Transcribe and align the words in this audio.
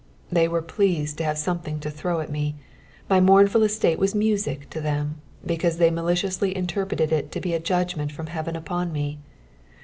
''They 0.31 0.47
were 0.47 0.63
pleased 0.63 1.19
to 1.19 1.23
have 1.25 1.37
sotaethiaK 1.37 1.79
to 1.81 1.91
throw 1.91 2.21
at 2.21 2.31
me; 2.31 2.55
my 3.07 3.19
mournful 3.21 3.61
estate 3.61 3.99
waa 3.99 4.07
music 4.15 4.67
to 4.71 4.81
them, 4.81 5.21
becftuae 5.45 5.77
they 5.77 5.91
maliciousTy 5.91 6.53
interpreted 6.53 7.11
it 7.11 7.31
to 7.33 7.39
be 7.39 7.53
a 7.53 7.59
judgment 7.59 8.11
from 8.11 8.25
heaven 8.25 8.55
upon 8.55 8.91
rae. 8.93 9.19